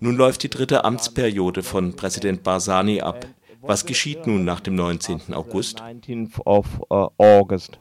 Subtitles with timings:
[0.00, 3.26] Nun läuft die dritte Amtsperiode von Präsident Barzani ab.
[3.60, 5.34] Was geschieht nun nach dem 19.
[5.34, 5.82] August?
[5.82, 7.78] 19th of uh, August.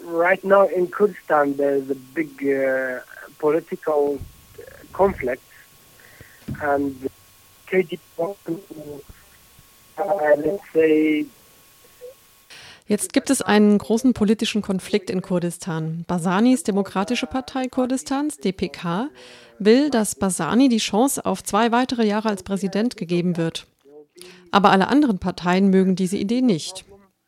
[0.00, 3.00] Right now in Kurdistan, there's a big uh,
[3.40, 4.20] political
[4.92, 5.42] conflict,
[6.62, 7.10] and
[7.68, 8.54] KGB wants to,
[9.98, 11.26] uh, let's say,
[12.88, 16.04] Jetzt gibt es einen großen politischen Konflikt in Kurdistan.
[16.06, 19.08] Basanis Demokratische Partei Kurdistans, DPK,
[19.58, 23.66] will, dass Basani die Chance auf zwei weitere Jahre als Präsident gegeben wird.
[24.52, 26.84] Aber alle anderen Parteien mögen diese Idee nicht.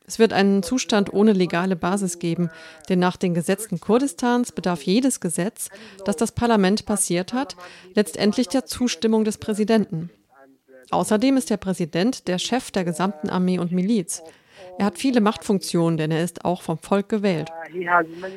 [0.06, 2.50] Es wird einen Zustand ohne legale Basis geben,
[2.88, 5.68] denn nach den Gesetzen Kurdistans bedarf jedes Gesetz,
[6.06, 7.56] das das Parlament passiert hat,
[7.94, 10.08] letztendlich der Zustimmung des Präsidenten.
[10.90, 14.22] Außerdem ist der Präsident der Chef der gesamten Armee und Miliz.
[14.78, 17.50] Er hat viele Machtfunktionen, denn er ist auch vom Volk gewählt.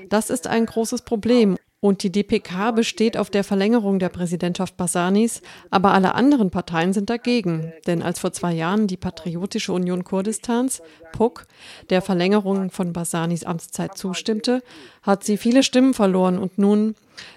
[0.10, 1.56] Das ist ein großes Problem.
[1.84, 5.42] Und die DPK besteht auf der Verlängerung der Präsidentschaft Basanis,
[5.72, 7.74] aber alle anderen Parteien sind dagegen.
[7.88, 11.48] Denn als vor zwei Jahren die Patriotische Union Kurdistans, PUK,
[11.90, 14.62] der Verlängerung von Basanis Amtszeit zustimmte,
[15.02, 16.94] hat sie viele Stimmen verloren und nun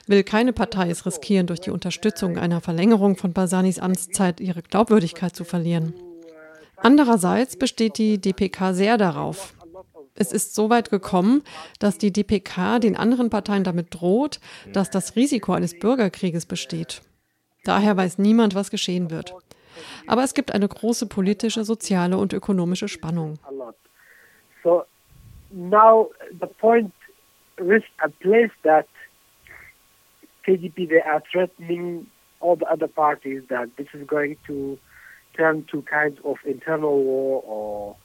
[0.06, 5.34] will keine Partei es riskieren, durch die Unterstützung einer Verlängerung von Basanis Amtszeit ihre Glaubwürdigkeit
[5.34, 5.94] zu verlieren.
[6.84, 9.54] Andererseits besteht die DPK sehr darauf.
[10.14, 11.42] Es ist so weit gekommen,
[11.78, 14.38] dass die DPK den anderen Parteien damit droht,
[14.70, 17.00] dass das Risiko eines Bürgerkrieges besteht.
[17.64, 19.34] Daher weiß niemand, was geschehen wird.
[20.06, 23.38] Aber es gibt eine große politische, soziale und ökonomische Spannung.
[30.44, 32.06] KDP they are threatening
[32.40, 34.78] all the other parties that this is going to
[35.36, 37.96] turn to kind of internal war or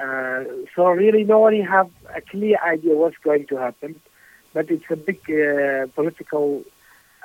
[0.00, 3.94] uh, so really no one have a clear idea what's going to happen
[4.54, 6.62] but it's a big uh, political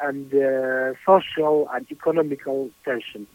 [0.01, 3.27] and uh, social and economical tension.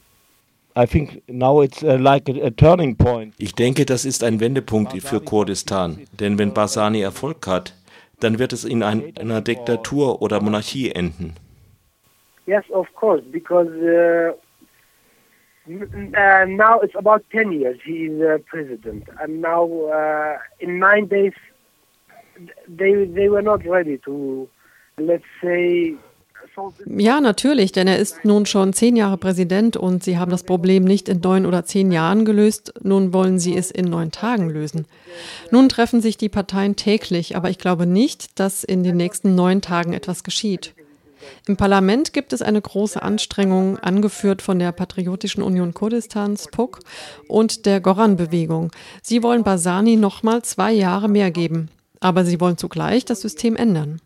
[0.77, 3.35] I think now it's uh, like a, a turning point.
[3.39, 7.75] Ich denke, das ist ein Wendepunkt für Kurdistan, denn wenn Barzani Erfolg hat,
[8.19, 11.35] dann wird es in ein, einer Diktatur oder Monarchie enden.
[12.47, 14.33] Yes, of course, because uh,
[15.67, 21.33] uh, now it's about 10 years he uh, president, and now uh, in nine days
[22.69, 24.49] they they were not ready to,
[24.99, 25.97] let's say.
[26.87, 30.85] Ja, natürlich, denn er ist nun schon zehn Jahre Präsident und Sie haben das Problem
[30.85, 34.87] nicht in neun oder zehn Jahren gelöst, nun wollen Sie es in neun Tagen lösen.
[35.51, 39.63] Nun treffen sich die Parteien täglich, aber ich glaube nicht, dass in den nächsten neun
[39.63, 40.75] Tagen etwas geschieht.
[41.47, 46.81] Im Parlament gibt es eine große Anstrengung, angeführt von der Patriotischen Union Kurdistans, PUK,
[47.29, 48.71] und der Goran-Bewegung.
[49.03, 51.69] Sie wollen Basani nochmal zwei Jahre mehr geben.
[52.01, 54.01] Aber sie wollen zugleich das System ändern.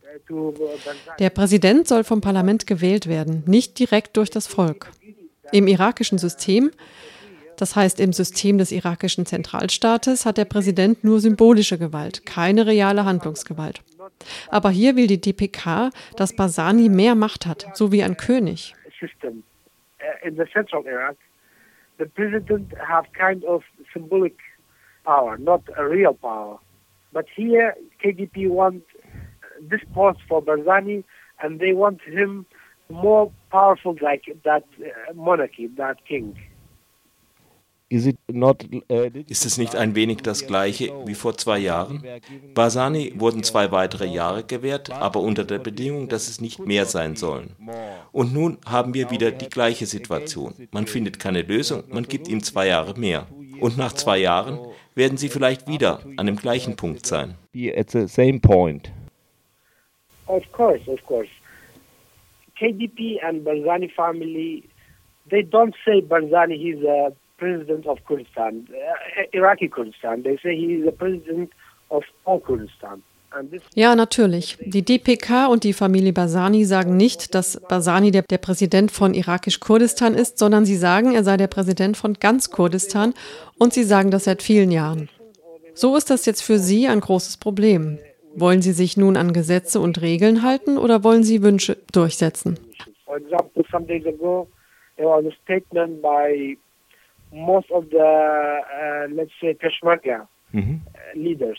[1.18, 4.90] Der Präsident soll vom Parlament gewählt werden, nicht direkt durch das Volk.
[5.52, 6.70] Im irakischen System,
[7.56, 13.04] das heißt im System des irakischen Zentralstaates, hat der Präsident nur symbolische Gewalt, keine reale
[13.04, 13.80] Handlungsgewalt.
[14.50, 18.74] Aber hier will die DPK, dass Basani mehr Macht hat, so wie ein König.
[20.00, 21.16] Uh, in the central Iraq,
[21.98, 24.36] the president have kind of symbolic
[25.04, 26.60] power, not a real power.
[27.12, 28.84] But here, KDP want
[29.60, 31.02] this post for Barzani,
[31.42, 32.46] and they want him
[32.88, 36.36] more powerful like that uh, monarchy, that king.
[37.90, 42.02] Not, uh, Ist es nicht ein wenig das gleiche wie vor zwei Jahren?
[42.52, 47.16] Barzani wurden zwei weitere Jahre gewährt, aber unter der Bedingung, dass es nicht mehr sein
[47.16, 47.56] sollen.
[48.12, 50.54] Und nun haben wir wieder die gleiche Situation.
[50.70, 53.26] Man findet keine Lösung, man gibt ihm zwei Jahre mehr.
[53.58, 54.58] Und nach zwei Jahren
[54.94, 57.36] werden sie vielleicht wieder an dem gleichen Punkt sein.
[57.74, 58.92] At the same point.
[60.26, 61.30] Of course, of course.
[62.58, 64.64] KDP and Barzani family,
[65.30, 70.22] they don't say Barzani he's a president of Kurdistan, uh, Iraqi Kurdistan.
[70.22, 71.50] They say he is the president
[71.88, 73.02] of all Kurdistan.
[73.74, 74.56] Ja, natürlich.
[74.60, 80.14] Die DPK und die Familie Basani sagen nicht, dass Basani der, der Präsident von irakisch-Kurdistan
[80.14, 83.12] ist, sondern sie sagen, er sei der Präsident von ganz Kurdistan
[83.58, 85.10] und sie sagen das seit vielen Jahren.
[85.74, 87.98] So ist das jetzt für Sie ein großes Problem.
[88.34, 92.58] Wollen Sie sich nun an Gesetze und Regeln halten oder wollen Sie Wünsche durchsetzen?
[93.04, 94.48] For example, some days ago,
[94.96, 96.56] there was a statement by
[97.32, 100.80] most of the, uh, let's say, Peshmerga Mhm.
[100.86, 101.58] uh, leaders.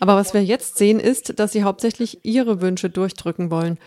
[0.00, 3.78] Aber was wir jetzt sehen, ist, dass sie hauptsächlich ihre Wünsche durchdrücken wollen.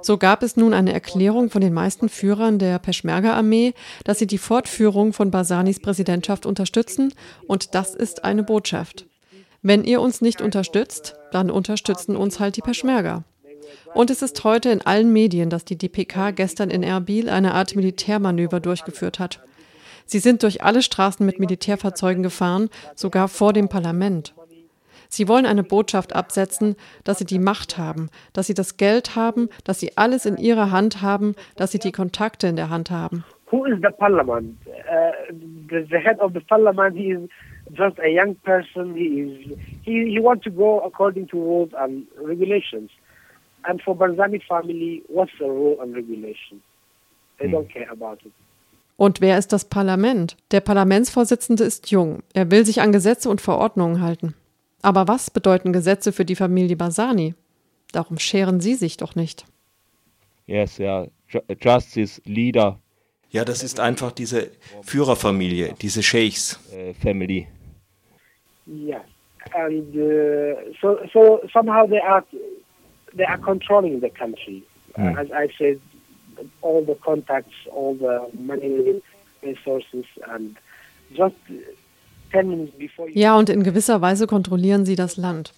[0.00, 4.38] So gab es nun eine Erklärung von den meisten Führern der Peschmerga-Armee, dass sie die
[4.38, 7.12] Fortführung von Basanis Präsidentschaft unterstützen,
[7.46, 9.04] und das ist eine Botschaft.
[9.60, 13.24] Wenn ihr uns nicht unterstützt, dann unterstützen uns halt die Peschmerga.
[13.92, 17.76] Und es ist heute in allen Medien, dass die DPK gestern in Erbil eine Art
[17.76, 19.40] Militärmanöver durchgeführt hat.
[20.10, 24.34] Sie sind durch alle Straßen mit Militärfahrzeugen gefahren, sogar vor dem Parlament.
[25.08, 26.74] Sie wollen eine Botschaft absetzen,
[27.04, 30.72] dass sie die Macht haben, dass sie das Geld haben, dass sie alles in ihrer
[30.72, 33.22] Hand haben, dass sie die Kontakte in der Hand haben.
[33.52, 34.58] Who is the parliament?
[34.66, 35.32] Uh,
[35.68, 37.28] the, the head of the parliament, he is
[37.78, 38.96] just a young person.
[38.96, 42.90] He is he, he wants to go according to rules and regulations.
[43.62, 46.60] And for Barzani family, what's the rule and regulation?
[47.38, 47.52] They hmm.
[47.52, 48.32] don't care about it.
[49.00, 50.36] Und wer ist das Parlament?
[50.50, 52.22] Der Parlamentsvorsitzende ist jung.
[52.34, 54.34] Er will sich an Gesetze und Verordnungen halten.
[54.82, 57.34] Aber was bedeuten Gesetze für die Familie Basani?
[57.92, 59.46] Darum scheren Sie sich doch nicht.
[60.46, 61.06] Yes, yeah.
[61.62, 62.78] Justice, Leader.
[63.30, 64.50] Ja, das ist einfach diese
[64.82, 66.60] Führerfamilie, diese Sheikhs.
[66.70, 67.48] Uh, family.
[68.66, 69.00] Yes,
[69.54, 72.22] and uh, so so somehow they are
[73.16, 74.62] they are controlling the country.
[74.98, 75.16] Mm.
[75.16, 75.80] As I said,
[76.62, 79.00] all the contacts, all the money
[79.42, 80.56] resources, and
[81.10, 81.36] just
[83.12, 85.52] ja, und in gewisser Weise kontrollieren sie das Land.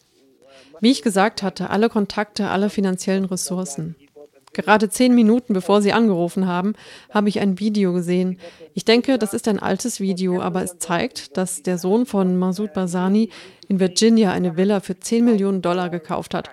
[0.80, 3.94] Wie ich gesagt hatte, alle Kontakte, alle finanziellen Ressourcen.
[4.54, 6.74] Gerade zehn Minuten bevor Sie angerufen haben,
[7.10, 8.38] habe ich ein Video gesehen.
[8.74, 12.72] Ich denke, das ist ein altes Video, aber es zeigt, dass der Sohn von Masoud
[12.72, 13.30] Barzani
[13.68, 16.50] in Virginia eine Villa für 10 Millionen Dollar gekauft hat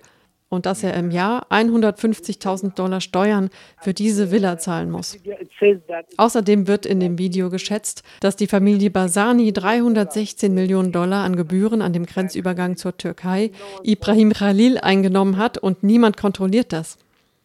[0.50, 3.50] und dass er im Jahr 150.000 Dollar Steuern
[3.80, 5.18] für diese Villa zahlen muss.
[6.18, 11.81] Außerdem wird in dem Video geschätzt, dass die Familie Basani 316 Millionen Dollar an Gebühren
[11.81, 13.51] an dem Grenzübergang zur Türkei
[13.84, 16.98] Ibrahim Khalil eingenommen hat und niemand kontrolliert das.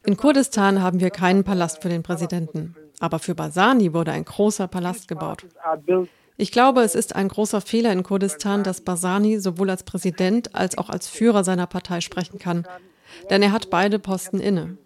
[0.07, 4.67] In Kurdistan haben wir keinen Palast für den Präsidenten, aber für Basani wurde ein großer
[4.67, 5.45] Palast gebaut.
[6.37, 10.77] Ich glaube, es ist ein großer Fehler in Kurdistan, dass Basani sowohl als Präsident als
[10.79, 12.67] auch als Führer seiner Partei sprechen kann
[13.31, 14.77] denn er hat beide Posten inne.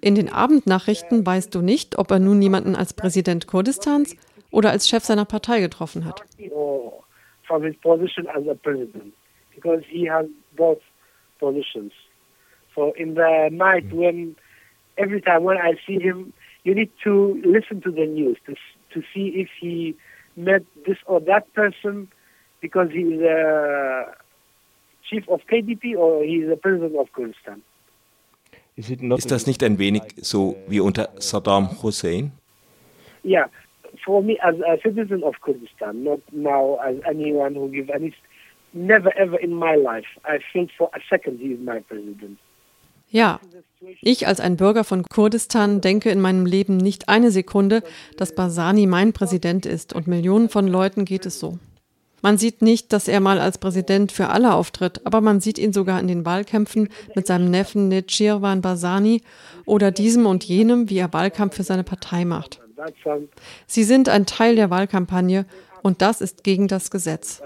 [0.00, 4.16] In den Abendnachrichten weißt du nicht, ob er nun jemanden als Präsident Kurdistans
[4.50, 6.22] oder als Chef seiner Partei getroffen hat.
[12.74, 14.36] So in the night when
[14.96, 16.32] every time when I see him,
[16.62, 18.54] you need to listen to the news to
[18.94, 19.96] to see if he
[20.36, 22.08] met this or that person
[22.60, 24.14] because he is a
[25.08, 27.62] chief of KDP or he is a president of Kurdistan.
[28.76, 32.30] Ist das nicht ein wenig so wie unter Saddam Hussein?
[33.24, 33.48] Yeah,
[34.04, 38.14] for me as a citizen of Kurdistan, not now as anyone who gives any,
[38.72, 42.38] never ever in my life I think for a second he is my president.
[43.10, 43.40] Ja,
[44.02, 47.82] ich als ein Bürger von Kurdistan denke in meinem Leben nicht eine Sekunde,
[48.18, 51.58] dass Basani mein Präsident ist und Millionen von Leuten geht es so.
[52.22, 55.72] Man sieht nicht, dass er mal als Präsident für alle auftritt, aber man sieht ihn
[55.72, 59.22] sogar in den Wahlkämpfen mit seinem Neffen Nechirwan Basani
[59.66, 62.60] oder diesem und jenem, wie er Wahlkampf für seine Partei macht.
[63.66, 65.46] Sie sind ein Teil der Wahlkampagne
[65.82, 67.42] und das ist gegen das Gesetz.